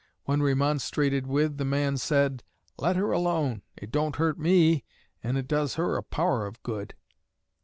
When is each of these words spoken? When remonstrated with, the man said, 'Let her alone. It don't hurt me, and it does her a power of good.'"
When 0.25 0.41
remonstrated 0.41 1.27
with, 1.27 1.57
the 1.57 1.63
man 1.63 1.95
said, 1.97 2.41
'Let 2.79 2.95
her 2.95 3.11
alone. 3.11 3.61
It 3.77 3.91
don't 3.91 4.15
hurt 4.15 4.39
me, 4.39 4.83
and 5.23 5.37
it 5.37 5.47
does 5.47 5.75
her 5.75 5.95
a 5.95 6.01
power 6.01 6.47
of 6.47 6.63
good.'" 6.63 6.95